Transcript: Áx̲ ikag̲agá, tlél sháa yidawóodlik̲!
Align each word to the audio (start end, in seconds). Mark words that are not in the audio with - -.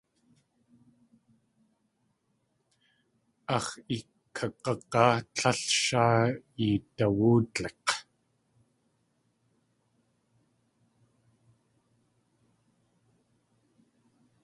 Áx̲ 3.55 3.73
ikag̲agá, 3.97 5.05
tlél 5.35 5.59
sháa 5.81 6.21
yidawóodlik̲! 6.59 7.89